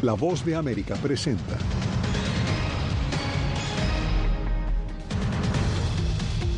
[0.00, 1.58] La voz de América presenta.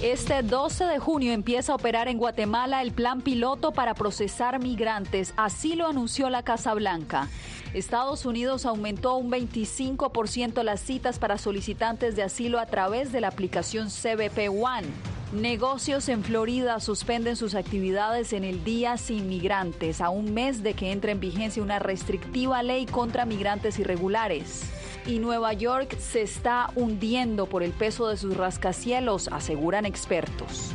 [0.03, 5.32] Este 12 de junio empieza a operar en Guatemala el plan piloto para procesar migrantes.
[5.39, 7.29] Así lo anunció la Casa Blanca.
[7.73, 13.29] Estados Unidos aumentó un 25% las citas para solicitantes de asilo a través de la
[13.29, 14.86] aplicación CBP One.
[15.33, 20.75] Negocios en Florida suspenden sus actividades en el Día Sin Migrantes, a un mes de
[20.75, 24.65] que entre en vigencia una restrictiva ley contra migrantes irregulares
[25.07, 30.73] y Nueva York se está hundiendo por el peso de sus rascacielos, aseguran expertos.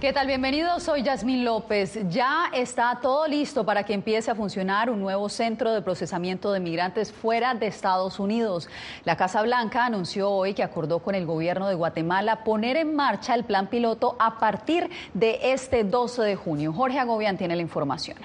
[0.00, 0.28] ¿Qué tal?
[0.28, 1.98] Bienvenidos, soy Yasmín López.
[2.08, 6.60] Ya está todo listo para que empiece a funcionar un nuevo centro de procesamiento de
[6.60, 8.68] migrantes fuera de Estados Unidos.
[9.04, 13.34] La Casa Blanca anunció hoy que acordó con el gobierno de Guatemala poner en marcha
[13.34, 16.72] el plan piloto a partir de este 12 de junio.
[16.72, 18.18] Jorge Agobian tiene la información.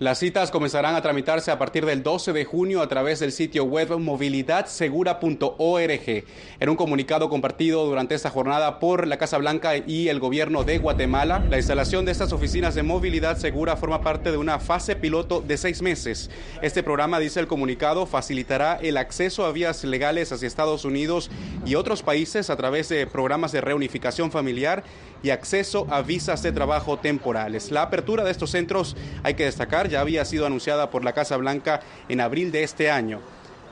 [0.00, 3.64] Las citas comenzarán a tramitarse a partir del 12 de junio a través del sitio
[3.64, 6.24] web movilidadsegura.org.
[6.60, 10.78] En un comunicado compartido durante esta jornada por la Casa Blanca y el gobierno de
[10.78, 15.40] Guatemala, la instalación de estas oficinas de movilidad segura forma parte de una fase piloto
[15.40, 16.30] de seis meses.
[16.62, 21.28] Este programa, dice el comunicado, facilitará el acceso a vías legales hacia Estados Unidos
[21.66, 24.84] y otros países a través de programas de reunificación familiar
[25.22, 27.70] y acceso a visas de trabajo temporales.
[27.70, 31.36] La apertura de estos centros, hay que destacar, ya había sido anunciada por la Casa
[31.36, 33.20] Blanca en abril de este año.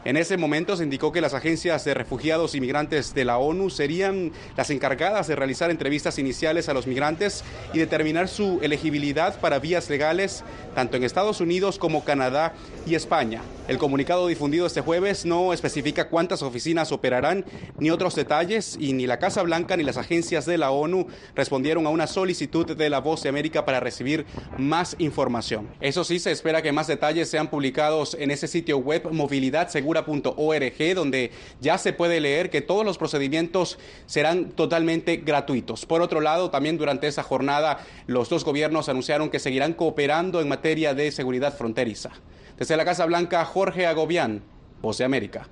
[0.06, 3.70] En ese momento se indicó que las agencias de refugiados y migrantes de la ONU
[3.70, 7.42] serían las encargadas de realizar entrevistas iniciales a los migrantes
[7.74, 10.44] y determinar su elegibilidad para vías legales
[10.77, 12.54] tanto en Estados Unidos como Canadá
[12.86, 13.42] y España.
[13.66, 17.44] El comunicado difundido este jueves no especifica cuántas oficinas operarán
[17.78, 21.84] ni otros detalles y ni la Casa Blanca ni las agencias de la ONU respondieron
[21.84, 24.24] a una solicitud de la Voz de América para recibir
[24.56, 25.66] más información.
[25.80, 29.95] Eso sí, se espera que más detalles sean publicados en ese sitio web Movilidad Segura
[30.02, 31.30] donde
[31.61, 35.86] ya se puede leer que todos los procedimientos serán totalmente gratuitos.
[35.86, 40.48] Por otro lado, también durante esa jornada, los dos gobiernos anunciaron que seguirán cooperando en
[40.48, 42.11] materia de seguridad fronteriza.
[42.57, 44.42] Desde la Casa Blanca, Jorge Agobián,
[44.80, 45.48] Voz de América.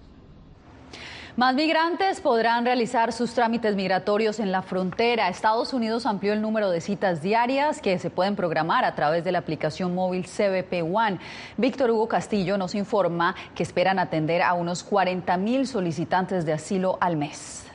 [1.36, 5.28] Más migrantes podrán realizar sus trámites migratorios en la frontera.
[5.28, 9.32] Estados Unidos amplió el número de citas diarias que se pueden programar a través de
[9.32, 11.18] la aplicación móvil CBP One.
[11.56, 16.98] Víctor Hugo Castillo nos informa que esperan atender a unos 40 mil solicitantes de asilo
[17.00, 17.66] al mes.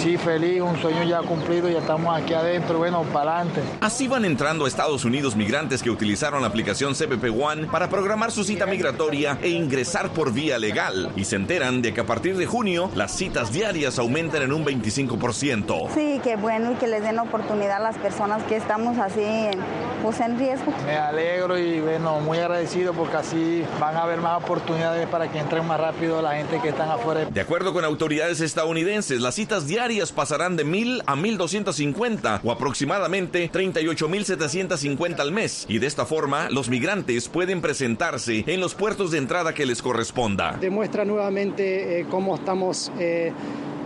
[0.00, 3.60] Sí, feliz, un sueño ya cumplido, ya estamos aquí adentro, bueno, para adelante.
[3.82, 8.32] Así van entrando a Estados Unidos migrantes que utilizaron la aplicación CBP One para programar
[8.32, 11.12] su cita migratoria e ingresar por vía legal.
[11.16, 14.64] Y se enteran de que a partir de junio las citas diarias aumentan en un
[14.64, 15.90] 25%.
[15.94, 19.60] Sí, qué bueno y que les den oportunidad a las personas que estamos así en,
[20.02, 20.72] pues en riesgo.
[20.86, 25.38] Me alegro y bueno, muy agradecido porque así van a haber más oportunidades para que
[25.40, 27.26] entren más rápido la gente que están afuera.
[27.26, 33.50] De acuerdo con autoridades estadounidenses, las citas diarias pasarán de 1.000 a 1.250 o aproximadamente
[33.50, 35.66] 38.750 al mes.
[35.68, 39.82] Y de esta forma, los migrantes pueden presentarse en los puertos de entrada que les
[39.82, 40.56] corresponda.
[40.60, 42.92] Demuestra nuevamente eh, cómo estamos...
[42.98, 43.32] Eh,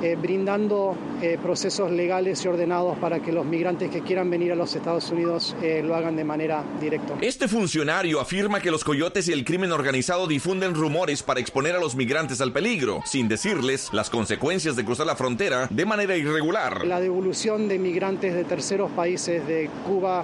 [0.05, 4.55] eh, brindando eh, procesos legales y ordenados para que los migrantes que quieran venir a
[4.55, 7.15] los Estados Unidos eh, lo hagan de manera directa.
[7.23, 11.79] Este funcionario afirma que los coyotes y el crimen organizado difunden rumores para exponer a
[11.79, 16.85] los migrantes al peligro, sin decirles las consecuencias de cruzar la frontera de manera irregular.
[16.85, 20.23] La devolución de migrantes de terceros países, de Cuba,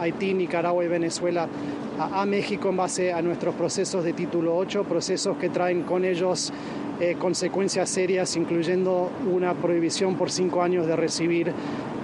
[0.00, 1.46] Haití, Nicaragua y Venezuela,
[1.98, 6.06] a, a México en base a nuestros procesos de título 8, procesos que traen con
[6.06, 6.54] ellos
[7.00, 11.52] eh, consecuencias serias, incluyendo una prohibición por cinco años de recibir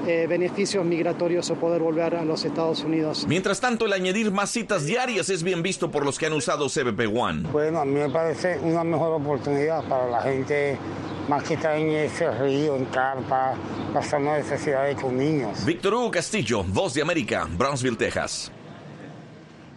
[0.07, 3.27] eh, beneficios migratorios o poder volver a los Estados Unidos.
[3.29, 6.69] Mientras tanto, el añadir más citas diarias es bien visto por los que han usado
[6.69, 7.49] CBP One.
[7.51, 10.79] Bueno, a mí me parece una mejor oportunidad para la gente
[11.29, 13.55] más que está en ese río, en carpa,
[13.93, 15.65] pasando necesidades con niños.
[15.65, 18.53] Víctor Hugo Castillo, Voz de América, Brownsville, Texas.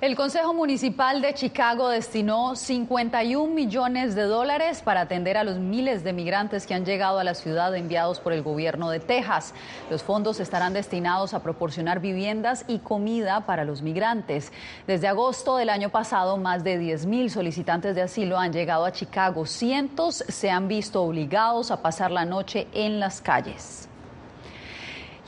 [0.01, 6.06] El Consejo Municipal de Chicago destinó 51 millones de dólares para atender a los miles
[6.06, 9.54] de migrantes que han llegado a la ciudad enviados por el gobierno de Texas.
[9.90, 14.54] Los fondos estarán destinados a proporcionar viviendas y comida para los migrantes.
[14.88, 18.94] Desde agosto del año pasado, más de 10 mil solicitantes de asilo han llegado a
[18.94, 19.46] Chicago.
[19.46, 23.88] Cientos se han visto obligados a pasar la noche en las calles.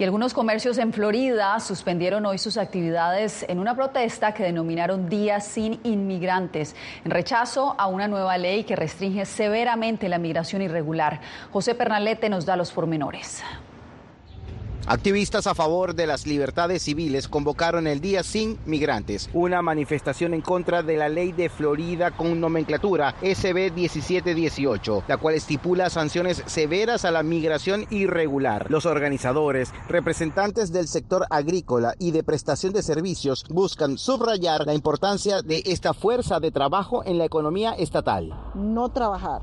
[0.01, 5.39] Y algunos comercios en Florida suspendieron hoy sus actividades en una protesta que denominaron Día
[5.41, 6.75] sin Inmigrantes,
[7.05, 11.21] en rechazo a una nueva ley que restringe severamente la migración irregular.
[11.51, 13.43] José Pernalete nos da los pormenores.
[14.87, 20.41] Activistas a favor de las libertades civiles convocaron el Día Sin Migrantes, una manifestación en
[20.41, 27.05] contra de la ley de Florida con nomenclatura SB 1718, la cual estipula sanciones severas
[27.05, 28.71] a la migración irregular.
[28.71, 35.41] Los organizadores, representantes del sector agrícola y de prestación de servicios, buscan subrayar la importancia
[35.41, 38.33] de esta fuerza de trabajo en la economía estatal.
[38.55, 39.41] No trabajar.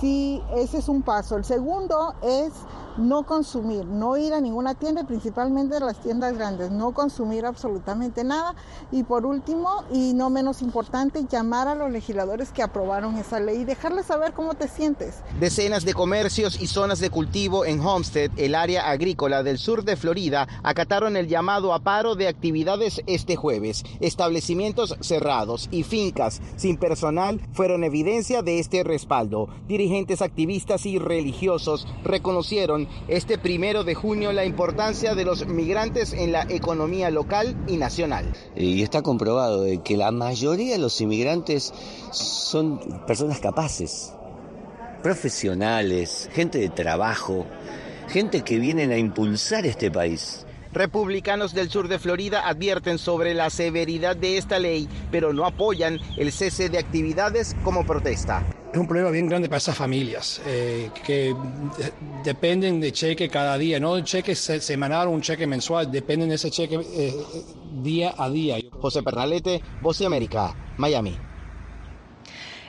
[0.00, 1.36] Sí, ese es un paso.
[1.36, 2.52] El segundo es
[2.96, 8.54] no consumir, no ir a ninguna tienda, principalmente las tiendas grandes, no consumir absolutamente nada.
[8.92, 13.58] Y por último, y no menos importante, llamar a los legisladores que aprobaron esa ley
[13.58, 15.16] y dejarles saber cómo te sientes.
[15.40, 19.96] Decenas de comercios y zonas de cultivo en Homestead, el área agrícola del sur de
[19.96, 23.84] Florida, acataron el llamado a paro de actividades este jueves.
[24.00, 29.48] Establecimientos cerrados y fincas sin personal fueron evidencia de este respaldo.
[29.66, 36.32] Dirigentes activistas y religiosos reconocieron este primero de junio la importancia de los migrantes en
[36.32, 38.32] la economía local y nacional.
[38.56, 41.72] Y está comprobado de que la mayoría de los inmigrantes
[42.10, 44.12] son personas capaces,
[45.02, 47.46] profesionales, gente de trabajo,
[48.08, 50.43] gente que vienen a impulsar este país.
[50.74, 56.00] Republicanos del sur de Florida advierten sobre la severidad de esta ley, pero no apoyan
[56.16, 58.44] el cese de actividades como protesta.
[58.72, 61.32] Es un problema bien grande para esas familias eh, que
[62.24, 66.34] dependen de cheque cada día, no un cheque semanal o un cheque mensual, dependen de
[66.34, 67.14] ese cheque eh,
[67.80, 68.56] día a día.
[68.72, 71.16] José Pernalete, Voz de América, Miami.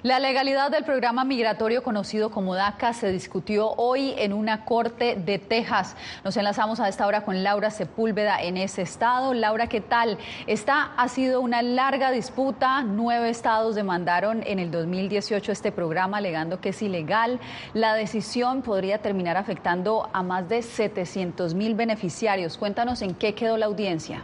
[0.06, 5.40] La legalidad del programa migratorio conocido como DACA se discutió hoy en una corte de
[5.40, 5.96] Texas.
[6.24, 9.34] Nos enlazamos a esta hora con Laura Sepúlveda en ese estado.
[9.34, 10.20] Laura, ¿qué tal?
[10.46, 12.84] Esta ha sido una larga disputa.
[12.84, 17.40] Nueve estados demandaron en el 2018 este programa alegando que es ilegal.
[17.74, 22.60] La decisión podría terminar afectando a más de 700 mil beneficiarios.
[22.60, 24.24] Cuéntanos en qué quedó la audiencia.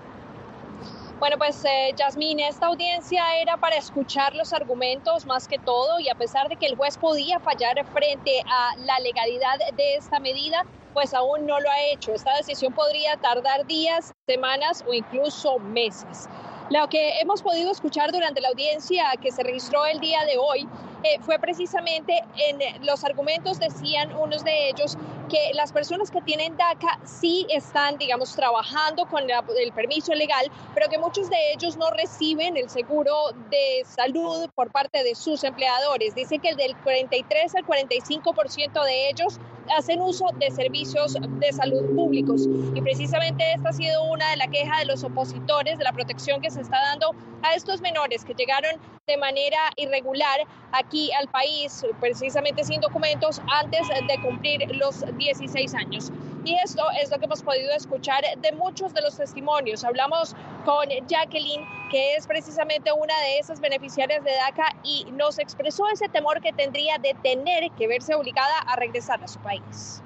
[1.21, 6.09] Bueno, pues eh, Yasmín, esta audiencia era para escuchar los argumentos más que todo y
[6.09, 10.65] a pesar de que el juez podía fallar frente a la legalidad de esta medida,
[10.95, 12.11] pues aún no lo ha hecho.
[12.11, 16.27] Esta decisión podría tardar días, semanas o incluso meses.
[16.71, 20.67] Lo que hemos podido escuchar durante la audiencia que se registró el día de hoy
[21.03, 24.97] eh, fue precisamente en los argumentos, decían unos de ellos,
[25.31, 30.89] que las personas que tienen DACA sí están, digamos, trabajando con el permiso legal, pero
[30.89, 33.13] que muchos de ellos no reciben el seguro
[33.49, 36.13] de salud por parte de sus empleadores.
[36.15, 39.39] Dice que el del 43 al 45% de ellos
[39.77, 42.47] hacen uso de servicios de salud públicos.
[42.75, 46.41] Y precisamente esta ha sido una de las quejas de los opositores de la protección
[46.41, 47.11] que se está dando
[47.43, 50.41] a estos menores que llegaron de manera irregular
[50.71, 56.11] aquí al país, precisamente sin documentos, antes de cumplir los 16 años.
[56.43, 59.83] Y esto es lo que hemos podido escuchar de muchos de los testimonios.
[59.83, 60.35] Hablamos
[60.65, 66.09] con Jacqueline, que es precisamente una de esas beneficiarias de DACA y nos expresó ese
[66.09, 70.01] temor que tendría de tener que verse obligada a regresar a su país.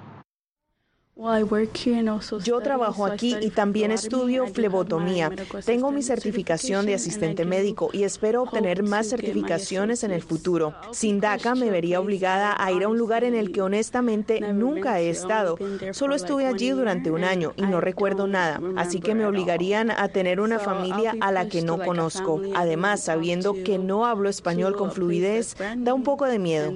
[2.44, 5.32] Yo trabajo aquí y también estudio flebotomía.
[5.66, 10.76] Tengo mi certificación de asistente médico y espero obtener más certificaciones en el futuro.
[10.92, 15.00] Sin DACA me vería obligada a ir a un lugar en el que honestamente nunca
[15.00, 15.58] he estado.
[15.92, 20.10] Solo estuve allí durante un año y no recuerdo nada, así que me obligarían a
[20.10, 22.42] tener una familia a la que no conozco.
[22.56, 26.74] Además, sabiendo que no hablo español con fluidez, da un poco de miedo.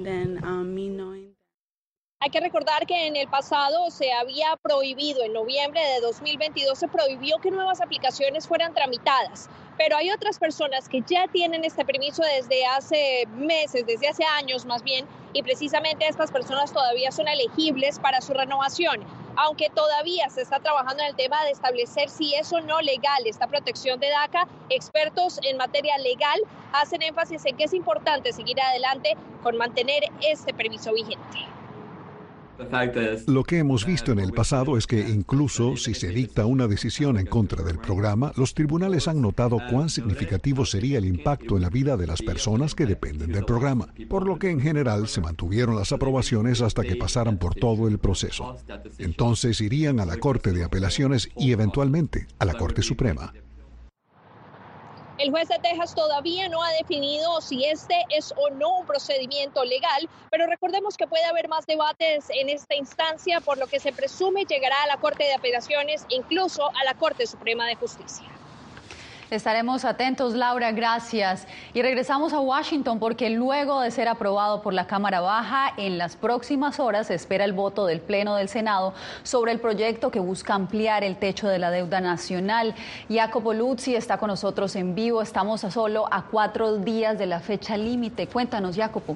[2.22, 6.86] Hay que recordar que en el pasado se había prohibido, en noviembre de 2022 se
[6.86, 9.48] prohibió que nuevas aplicaciones fueran tramitadas,
[9.78, 14.66] pero hay otras personas que ya tienen este permiso desde hace meses, desde hace años
[14.66, 19.02] más bien, y precisamente estas personas todavía son elegibles para su renovación.
[19.36, 23.22] Aunque todavía se está trabajando en el tema de establecer si es o no legal
[23.24, 26.38] esta protección de DACA, expertos en materia legal
[26.74, 31.59] hacen énfasis en que es importante seguir adelante con mantener este permiso vigente.
[33.26, 37.18] Lo que hemos visto en el pasado es que incluso si se dicta una decisión
[37.18, 41.70] en contra del programa, los tribunales han notado cuán significativo sería el impacto en la
[41.70, 45.76] vida de las personas que dependen del programa, por lo que en general se mantuvieron
[45.76, 48.56] las aprobaciones hasta que pasaran por todo el proceso.
[48.98, 53.32] Entonces irían a la Corte de Apelaciones y eventualmente a la Corte Suprema.
[55.20, 59.62] El juez de Texas todavía no ha definido si este es o no un procedimiento
[59.66, 63.92] legal, pero recordemos que puede haber más debates en esta instancia, por lo que se
[63.92, 68.39] presume llegará a la Corte de Apelaciones, incluso a la Corte Suprema de Justicia.
[69.30, 71.46] Estaremos atentos, Laura, gracias.
[71.72, 76.16] Y regresamos a Washington porque luego de ser aprobado por la Cámara Baja, en las
[76.16, 80.54] próximas horas se espera el voto del Pleno del Senado sobre el proyecto que busca
[80.54, 82.74] ampliar el techo de la deuda nacional.
[83.08, 85.22] Jacopo Luzzi está con nosotros en vivo.
[85.22, 88.26] Estamos a solo a cuatro días de la fecha límite.
[88.26, 89.14] Cuéntanos, Jacopo.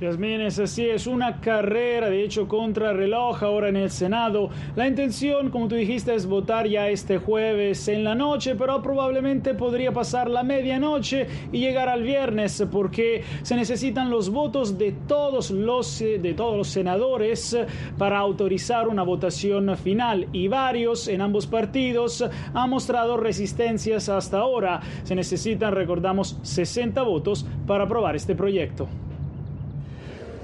[0.00, 4.48] Yasmín, es así, es una carrera, de hecho, contra reloj ahora en el Senado.
[4.74, 9.52] La intención, como tú dijiste, es votar ya este jueves en la noche, pero probablemente
[9.52, 15.50] podría pasar la medianoche y llegar al viernes, porque se necesitan los votos de todos
[15.50, 17.58] los, de todos los senadores
[17.98, 20.28] para autorizar una votación final.
[20.32, 24.80] Y varios en ambos partidos han mostrado resistencias hasta ahora.
[25.02, 28.88] Se necesitan, recordamos, 60 votos para aprobar este proyecto.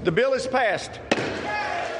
[0.07, 0.37] The bill.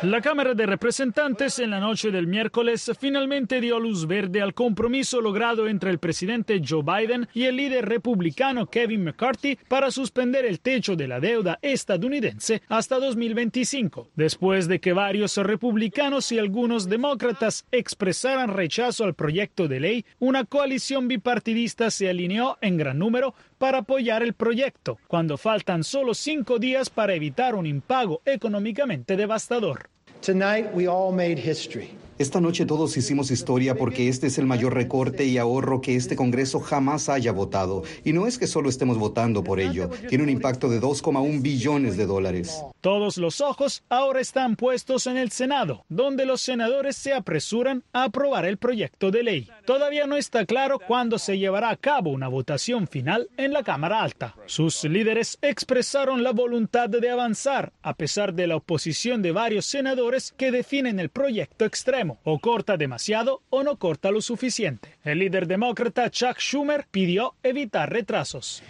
[0.03, 5.19] La Cámara de Representantes en la noche del miércoles finalmente dio luz verde al compromiso
[5.21, 10.59] logrado entre el presidente Joe Biden y el líder republicano Kevin McCarthy para suspender el
[10.59, 17.65] techo de la deuda estadounidense hasta 2025, después de que varios republicanos y algunos demócratas
[17.71, 23.79] expresaran rechazo al proyecto de ley, una coalición bipartidista se alineó en gran número para
[23.79, 29.89] apoyar el proyecto, cuando faltan solo cinco días para evitar un impago económicamente devastador.
[30.25, 31.89] Tonight we all made history.
[32.19, 36.15] Esta noche todos hicimos historia porque este es el mayor recorte y ahorro que este
[36.15, 37.83] Congreso jamás haya votado.
[38.03, 41.95] Y no es que solo estemos votando por ello, tiene un impacto de 2,1 billones
[41.95, 42.63] de dólares.
[42.81, 48.05] Todos los ojos ahora están puestos en el Senado, donde los senadores se apresuran a
[48.05, 49.49] aprobar el proyecto de ley.
[49.65, 54.01] Todavía no está claro cuándo se llevará a cabo una votación final en la Cámara
[54.01, 54.35] Alta.
[54.47, 60.33] Sus líderes expresaron la voluntad de avanzar, a pesar de la oposición de varios senadores
[60.35, 61.65] que definen el proyecto
[62.07, 64.95] extremo o corta demasiado o no corta lo suficiente.
[65.03, 68.63] El líder demócrata Chuck Schumer pidió evitar retrasos.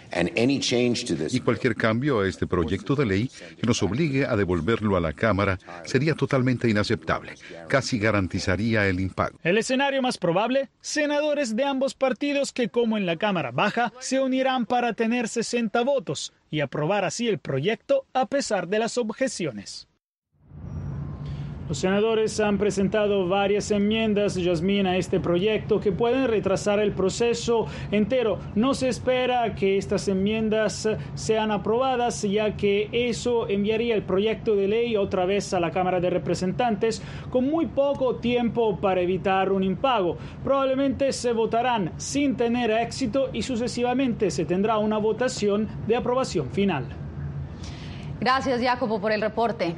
[1.30, 3.30] Y cualquier cambio a este proyecto de ley
[3.60, 7.34] que nos obligue a devolverlo a la Cámara sería totalmente inaceptable.
[7.68, 9.38] Casi garantizaría el impago.
[9.42, 14.20] El escenario más probable, senadores de ambos partidos que como en la Cámara Baja se
[14.20, 19.87] unirán para tener 60 votos y aprobar así el proyecto a pesar de las objeciones.
[21.68, 27.66] Los senadores han presentado varias enmiendas, Yasmín, a este proyecto que pueden retrasar el proceso
[27.90, 28.38] entero.
[28.54, 34.66] No se espera que estas enmiendas sean aprobadas, ya que eso enviaría el proyecto de
[34.66, 39.62] ley otra vez a la Cámara de Representantes con muy poco tiempo para evitar un
[39.62, 40.16] impago.
[40.42, 46.86] Probablemente se votarán sin tener éxito y sucesivamente se tendrá una votación de aprobación final.
[48.20, 49.74] Gracias, Jacopo, por el reporte.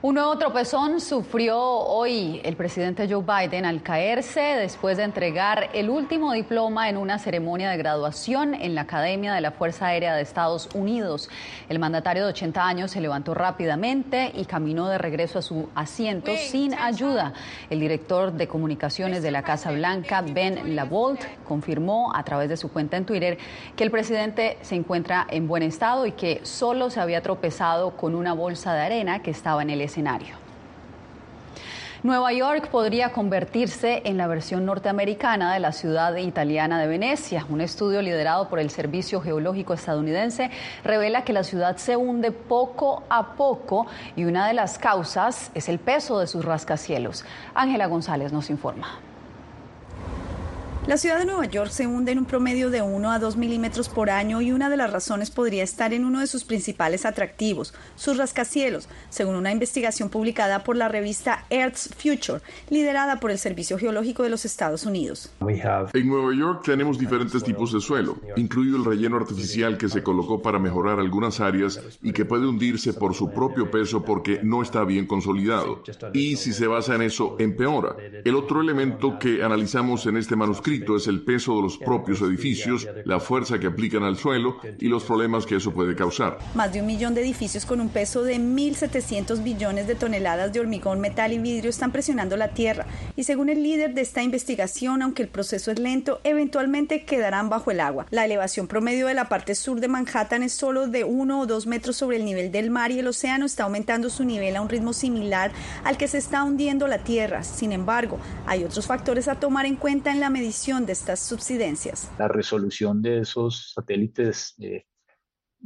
[0.00, 5.90] Un nuevo tropezón sufrió hoy el presidente Joe Biden al caerse después de entregar el
[5.90, 10.22] último diploma en una ceremonia de graduación en la Academia de la Fuerza Aérea de
[10.22, 11.28] Estados Unidos.
[11.68, 16.30] El mandatario de 80 años se levantó rápidamente y caminó de regreso a su asiento
[16.36, 17.32] sin ayuda.
[17.68, 22.70] El director de comunicaciones de la Casa Blanca, Ben LaVolt, confirmó a través de su
[22.70, 23.36] cuenta en Twitter
[23.74, 28.14] que el presidente se encuentra en buen estado y que solo se había tropezado con
[28.14, 30.36] una bolsa de arena que estaba en el escenario.
[32.04, 37.44] Nueva York podría convertirse en la versión norteamericana de la ciudad italiana de Venecia.
[37.48, 40.52] Un estudio liderado por el Servicio Geológico estadounidense
[40.84, 45.68] revela que la ciudad se hunde poco a poco y una de las causas es
[45.68, 47.24] el peso de sus rascacielos.
[47.52, 49.00] Ángela González nos informa.
[50.88, 53.90] La ciudad de Nueva York se hunde en un promedio de 1 a 2 milímetros
[53.90, 57.74] por año y una de las razones podría estar en uno de sus principales atractivos,
[57.94, 62.40] sus rascacielos, según una investigación publicada por la revista Earth's Future,
[62.70, 65.30] liderada por el Servicio Geológico de los Estados Unidos.
[65.92, 70.40] En Nueva York tenemos diferentes tipos de suelo, incluido el relleno artificial que se colocó
[70.40, 74.84] para mejorar algunas áreas y que puede hundirse por su propio peso porque no está
[74.84, 75.82] bien consolidado.
[76.14, 77.94] Y si se basa en eso, empeora.
[78.24, 82.86] El otro elemento que analizamos en este manuscrito es el peso de los propios edificios,
[83.04, 86.38] la fuerza que aplican al suelo y los problemas que eso puede causar.
[86.54, 90.60] Más de un millón de edificios con un peso de 1.700 billones de toneladas de
[90.60, 95.02] hormigón, metal y vidrio están presionando la tierra y según el líder de esta investigación,
[95.02, 98.06] aunque el proceso es lento, eventualmente quedarán bajo el agua.
[98.10, 101.66] La elevación promedio de la parte sur de Manhattan es solo de 1 o 2
[101.66, 104.68] metros sobre el nivel del mar y el océano está aumentando su nivel a un
[104.68, 105.52] ritmo similar
[105.84, 107.42] al que se está hundiendo la tierra.
[107.42, 112.10] Sin embargo, hay otros factores a tomar en cuenta en la medición de estas subsidencias.
[112.18, 114.84] La resolución de esos satélites eh,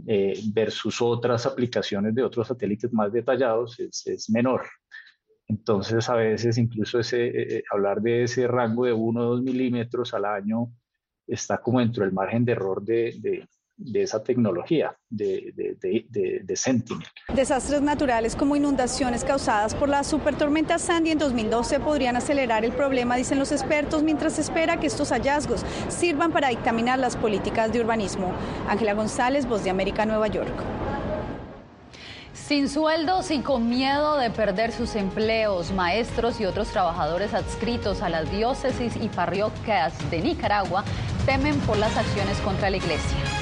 [0.06, 4.64] eh, versus otras aplicaciones de otros satélites más detallados es, menor.
[5.48, 10.14] Entonces, a veces incluso ese, eh, hablar de ese rango de 1 o 2 milímetros
[10.14, 10.72] al año
[11.26, 13.48] está como dentro del margen de error de
[13.94, 17.06] esa tecnología de, de, de, Sentinel.
[17.34, 23.16] Desastres naturales como inundaciones causadas por la supertormenta Sandy en 2012 podrían acelerar el problema,
[23.16, 27.80] dicen los expertos, mientras se espera que estos hallazgos sirvan para dictaminar las políticas de
[27.80, 28.32] urbanismo.
[28.68, 30.52] Ángela González, Voz de América, Nueva York.
[32.34, 38.08] Sin sueldos y con miedo de perder sus empleos, maestros y otros trabajadores adscritos a
[38.08, 40.84] las diócesis y parroquias de Nicaragua
[41.24, 43.41] temen por las acciones contra la iglesia.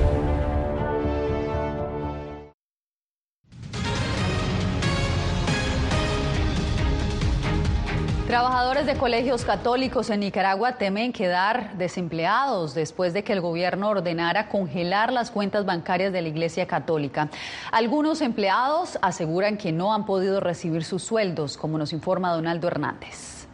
[8.71, 14.47] Trabajadores de colegios católicos en Nicaragua temen quedar desempleados después de que el gobierno ordenara
[14.47, 17.29] congelar las cuentas bancarias de la Iglesia Católica.
[17.73, 23.45] Algunos empleados aseguran que no han podido recibir sus sueldos, como nos informa Donaldo Hernández.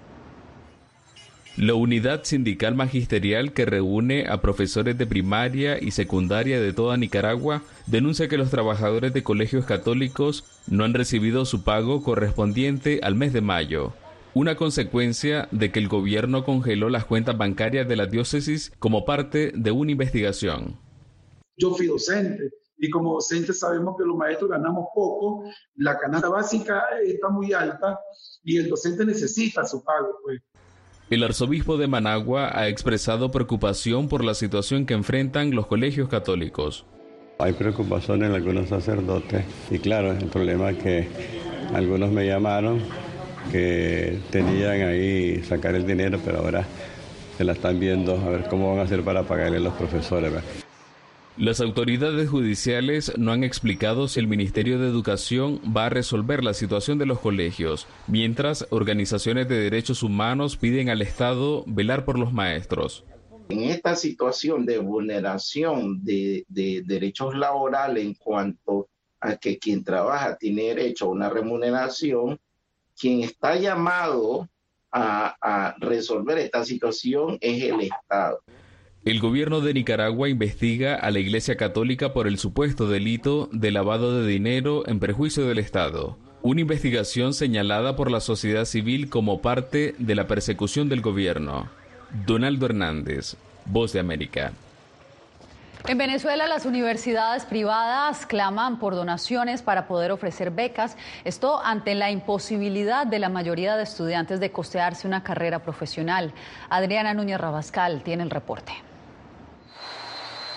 [1.56, 7.64] La unidad sindical magisterial que reúne a profesores de primaria y secundaria de toda Nicaragua
[7.88, 13.34] denuncia que los trabajadores de colegios católicos no han recibido su pago correspondiente al mes
[13.34, 13.94] de mayo
[14.38, 19.52] una consecuencia de que el gobierno congeló las cuentas bancarias de la diócesis como parte
[19.56, 20.80] de una investigación.
[21.58, 25.44] Yo fui docente y como docente sabemos que los maestros ganamos poco,
[25.76, 28.00] la canasta básica está muy alta
[28.44, 30.20] y el docente necesita su pago.
[30.24, 30.40] Pues.
[31.10, 36.86] El arzobispo de Managua ha expresado preocupación por la situación que enfrentan los colegios católicos.
[37.40, 41.08] Hay preocupación en algunos sacerdotes y claro, el problema es que
[41.74, 42.84] algunos me llamaron
[43.52, 46.66] que tenían ahí sacar el dinero, pero ahora
[47.38, 50.34] se la están viendo a ver cómo van a hacer para pagarle a los profesores.
[51.38, 56.56] Las autoridades judiciales no han explicado si el Ministerio de Educación va a resolver la
[56.56, 62.34] situación de los colegios, mientras organizaciones de derechos humanos piden al Estado velar por los
[62.34, 63.06] maestros.
[63.50, 68.90] En esta situación de vulneración de, de derechos laborales en cuanto
[69.22, 72.40] a que quien trabaja tiene derecho a una remuneración,
[73.00, 74.50] quien está llamado
[74.92, 78.42] a, resolver esta situación es el Estado.
[79.06, 84.20] El gobierno de Nicaragua investiga a la Iglesia Católica por el supuesto delito de lavado
[84.20, 86.18] de dinero en perjuicio del Estado.
[86.42, 91.70] Una investigación señalada por la sociedad civil como parte de la persecución del gobierno.
[92.26, 94.54] Donaldo Hernández, Voz de América.
[95.86, 102.12] En Venezuela, las universidades privadas claman por donaciones para poder ofrecer becas, esto ante la
[102.12, 106.34] imposibilidad de la mayoría de estudiantes de costearse una carrera profesional.
[106.70, 108.74] Adriana Núñez Rabascal tiene el reporte.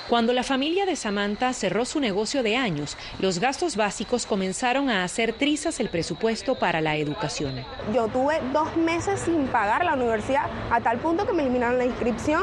[0.08, 5.04] Cuando la familia de Samantha cerró su negocio de años, los gastos básicos comenzaron a
[5.04, 7.64] hacer trizas el presupuesto para la educación.
[7.94, 11.84] Yo tuve dos meses sin pagar la universidad, a tal punto que me eliminaron la
[11.84, 12.42] inscripción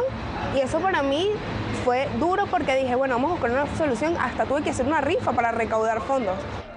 [0.55, 1.29] y eso para mí
[1.87, 4.99] fue duro porque dije, bueno, vamos a buscar una solución, hasta tuve que hacer una
[4.99, 6.35] rifa para recaudar fondos.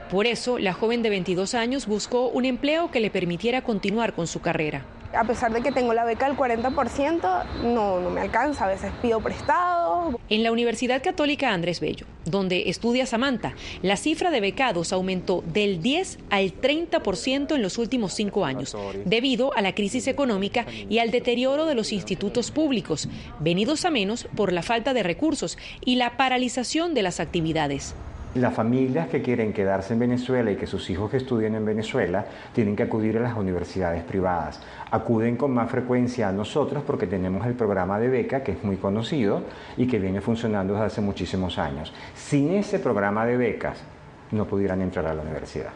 [0.09, 4.29] Por eso, la joven de 22 años buscó un empleo que le permitiera continuar con
[4.29, 8.67] su carrera a pesar de que tengo la beca del 40%, no, no me alcanza,
[8.67, 10.19] a veces pido prestado.
[10.29, 15.83] En la Universidad Católica Andrés Bello, donde estudia Samantha, la cifra de becados aumentó del
[15.83, 21.11] 10 al 30% en los últimos cinco años, debido a la crisis económica y al
[21.11, 23.09] deterioro de los institutos públicos,
[23.41, 27.95] venidos a menos por la falta de recursos y la paralización de las actividades.
[28.37, 32.77] Las familias que quieren quedarse en Venezuela y que sus hijos estudien en Venezuela tienen
[32.77, 34.63] que acudir a las universidades privadas.
[34.93, 38.77] Acuden con más frecuencia a nosotros porque tenemos el programa de beca que es muy
[38.77, 39.43] conocido
[39.77, 41.93] y que viene funcionando desde hace muchísimos años.
[42.15, 43.83] Sin ese programa de becas
[44.31, 45.73] no pudieran entrar a la universidad.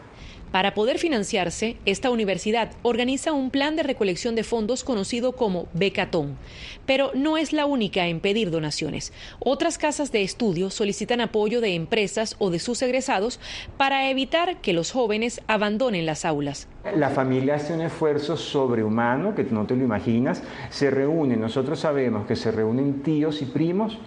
[0.55, 6.37] Para poder financiarse, esta universidad organiza un plan de recolección de fondos conocido como Becatón,
[6.85, 9.11] pero no es la única en pedir donaciones.
[9.39, 13.41] Otras casas de estudio solicitan apoyo de empresas o de sus egresados
[13.75, 16.69] para evitar que los jóvenes abandonen las aulas.
[16.95, 22.27] La familia hace un esfuerzo sobrehumano que no te lo imaginas, se reúnen, nosotros sabemos
[22.27, 23.97] que se reúnen tíos y primos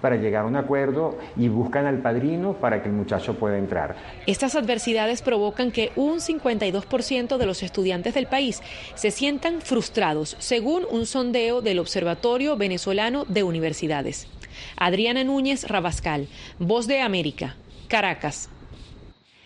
[0.00, 3.96] para llegar a un acuerdo y buscan al padrino para que el muchacho pueda entrar.
[4.26, 8.62] Estas adversidades provocan que un 52% de los estudiantes del país
[8.94, 14.28] se sientan frustrados, según un sondeo del Observatorio Venezolano de Universidades.
[14.76, 17.56] Adriana Núñez Rabascal, Voz de América,
[17.88, 18.48] Caracas.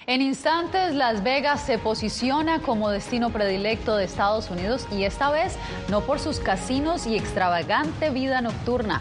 [0.07, 5.57] En instantes, Las Vegas se posiciona como destino predilecto de Estados Unidos y esta vez
[5.89, 9.01] no por sus casinos y extravagante vida nocturna.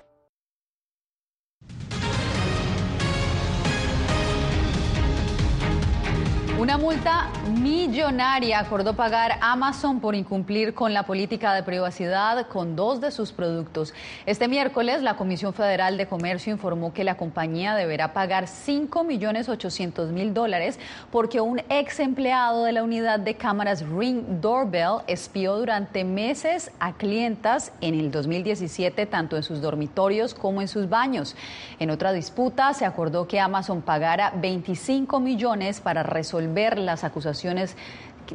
[6.61, 7.27] Una multa
[7.59, 13.31] millonaria acordó pagar Amazon por incumplir con la política de privacidad con dos de sus
[13.31, 13.95] productos.
[14.27, 19.49] Este miércoles, la Comisión Federal de Comercio informó que la compañía deberá pagar 5 millones
[19.49, 20.77] 800 mil dólares
[21.11, 26.93] porque un ex empleado de la unidad de cámaras Ring Doorbell espió durante meses a
[26.93, 31.35] clientas en el 2017, tanto en sus dormitorios como en sus baños.
[31.79, 37.75] En otra disputa, se acordó que Amazon pagara 25 millones para resolver ver las acusaciones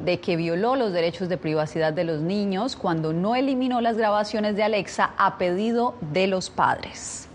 [0.04, 4.56] de que violó los derechos de privacidad de los niños cuando no eliminó las grabaciones
[4.56, 7.28] de Alexa a pedido de los padres.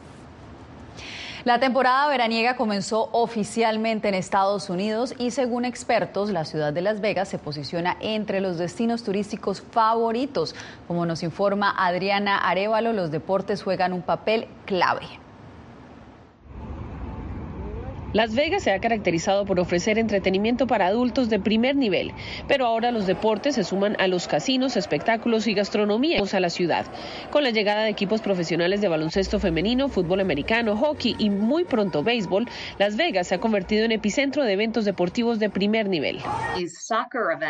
[1.44, 7.02] La temporada veraniega comenzó oficialmente en Estados Unidos y según expertos, la ciudad de Las
[7.02, 10.54] Vegas se posiciona entre los destinos turísticos favoritos.
[10.88, 15.08] Como nos informa Adriana Arevalo, los deportes juegan un papel clave.
[18.14, 22.12] Las Vegas se ha caracterizado por ofrecer entretenimiento para adultos de primer nivel,
[22.46, 26.86] pero ahora los deportes se suman a los casinos, espectáculos y gastronomía a la ciudad.
[27.32, 32.04] Con la llegada de equipos profesionales de baloncesto femenino, fútbol americano, hockey y muy pronto
[32.04, 36.20] béisbol, Las Vegas se ha convertido en epicentro de eventos deportivos de primer nivel.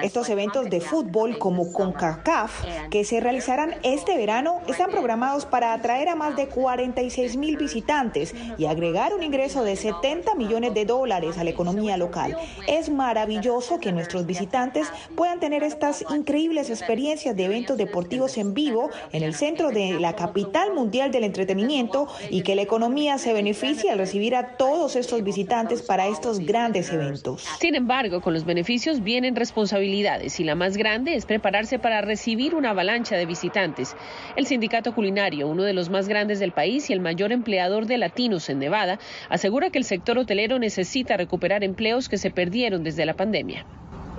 [0.04, 6.08] Estos eventos de fútbol como CONCACAF, que se realizarán este verano, están programados para atraer
[6.10, 11.37] a más de 46 mil visitantes y agregar un ingreso de 70 millones de dólares
[11.37, 12.35] a la economía local.
[12.67, 18.89] Es maravilloso que nuestros visitantes puedan tener estas increíbles experiencias de eventos deportivos en vivo
[19.13, 23.91] en el centro de la capital mundial del entretenimiento y que la economía se beneficie
[23.91, 27.45] al recibir a todos estos visitantes para estos grandes eventos.
[27.61, 32.55] Sin embargo, con los beneficios vienen responsabilidades y la más grande es prepararse para recibir
[32.55, 33.95] una avalancha de visitantes.
[34.35, 37.97] El sindicato culinario, uno de los más grandes del país y el mayor empleador de
[37.97, 43.06] latinos en Nevada, asegura que el sector hotelero necesita recuperar empleos que se perdieron desde
[43.06, 43.65] la pandemia.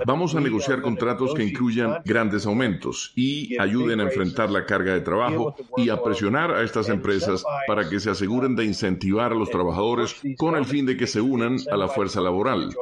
[0.05, 5.01] Vamos a negociar contratos que incluyan grandes aumentos y ayuden a enfrentar la carga de
[5.01, 9.49] trabajo y a presionar a estas empresas para que se aseguren de incentivar a los
[9.49, 12.73] trabajadores con el fin de que se unan a la fuerza laboral.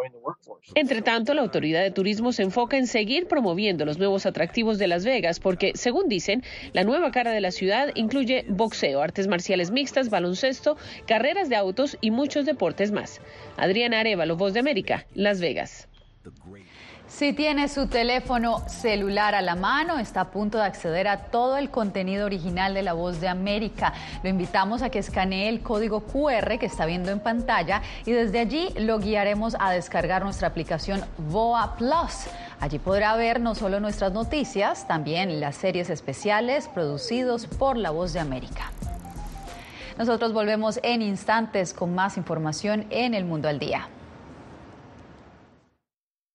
[0.76, 4.88] Entre tanto, la Autoridad de Turismo se enfoca en seguir promoviendo los nuevos atractivos de
[4.88, 6.44] Las Vegas porque, según dicen,
[6.74, 11.98] la nueva cara de la ciudad incluye boxeo, artes marciales mixtas, baloncesto, carreras de autos
[12.02, 13.22] y muchos deportes más.
[13.58, 15.88] Adriana Arevalo, Voz de América, Las Vegas.
[17.14, 21.58] Si tiene su teléfono celular a la mano, está a punto de acceder a todo
[21.58, 23.94] el contenido original de La Voz de América.
[24.24, 28.40] Lo invitamos a que escanee el código QR que está viendo en pantalla y desde
[28.40, 32.28] allí lo guiaremos a descargar nuestra aplicación VOA Plus.
[32.60, 38.14] Allí podrá ver no solo nuestras noticias, también las series especiales producidos por La Voz
[38.14, 38.72] de América.
[39.98, 43.90] Nosotros volvemos en instantes con más información en El Mundo al Día.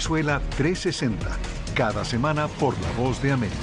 [0.00, 1.28] Venezuela 360,
[1.74, 3.58] cada semana por La Voz de América.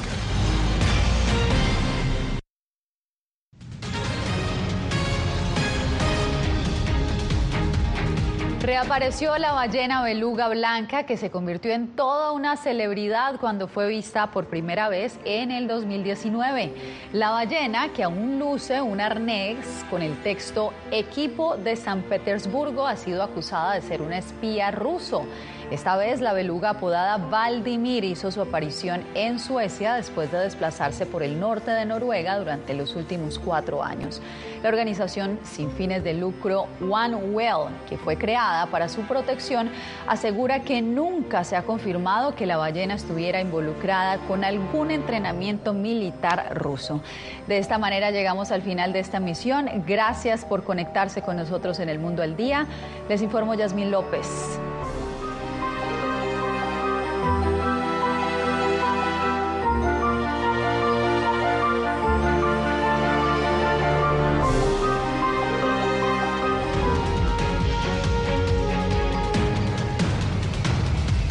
[8.62, 14.30] Reapareció la ballena beluga blanca que se convirtió en toda una celebridad cuando fue vista
[14.30, 16.74] por primera vez en el 2019.
[17.14, 22.96] La ballena, que aún luce un arnés con el texto Equipo de San Petersburgo, ha
[22.96, 25.26] sido acusada de ser un espía ruso.
[25.70, 31.24] Esta vez la beluga apodada Valdimir hizo su aparición en Suecia después de desplazarse por
[31.24, 34.22] el norte de Noruega durante los últimos cuatro años.
[34.64, 39.70] La organización sin fines de lucro One Well, que fue creada para su protección,
[40.08, 46.58] asegura que nunca se ha confirmado que la ballena estuviera involucrada con algún entrenamiento militar
[46.58, 47.02] ruso.
[47.48, 49.70] De esta manera llegamos al final de esta misión.
[49.86, 52.68] Gracias por conectarse con nosotros en el Mundo al Día.
[53.10, 54.58] Les informo Yasmín López.